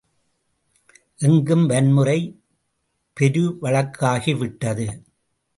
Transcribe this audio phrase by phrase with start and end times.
[1.17, 2.39] எங்கும் வன்முறை
[3.19, 4.87] பெருவழக்காகிவிட்டது.